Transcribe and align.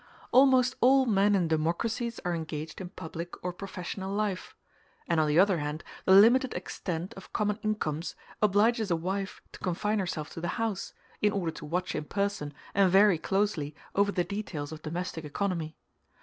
Almost 0.31 0.75
all 0.81 1.05
men 1.05 1.35
in 1.35 1.47
democracies 1.47 2.19
are 2.25 2.33
engaged 2.33 2.81
in 2.81 2.89
public 2.89 3.35
or 3.45 3.53
professional 3.53 4.11
life; 4.11 4.55
and 5.07 5.19
on 5.19 5.27
the 5.27 5.37
other 5.37 5.59
hand 5.59 5.83
the 6.05 6.11
limited 6.13 6.55
extent 6.55 7.13
of 7.13 7.31
common 7.33 7.59
incomes 7.61 8.15
obliges 8.41 8.89
a 8.89 8.95
wife 8.95 9.41
to 9.51 9.59
confine 9.59 9.99
herself 9.99 10.31
to 10.31 10.41
the 10.41 10.47
house, 10.57 10.95
in 11.21 11.31
order 11.31 11.51
to 11.51 11.65
watch 11.65 11.93
in 11.93 12.05
person 12.05 12.51
and 12.73 12.91
very 12.91 13.19
closely 13.19 13.75
over 13.93 14.11
the 14.11 14.23
details 14.23 14.71
of 14.71 14.81
domestic 14.81 15.23
economy. 15.23 15.77